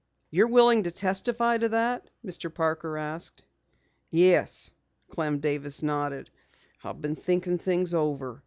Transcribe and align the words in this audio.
"You're 0.31 0.47
willing 0.47 0.81
to 0.81 0.91
testify 0.91 1.59
to 1.59 1.69
that?" 1.69 2.09
Mr. 2.25 2.51
Parker 2.51 2.97
asked. 2.97 3.43
"Yes," 4.09 4.71
Clem 5.09 5.37
Davis 5.41 5.83
nodded, 5.83 6.31
"I've 6.83 7.03
been 7.03 7.15
thinking 7.15 7.59
things 7.59 7.93
over. 7.93 8.39